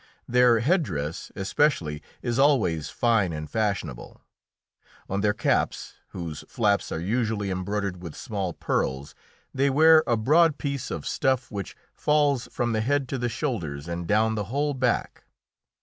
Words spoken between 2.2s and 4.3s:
is always fine and fashionable.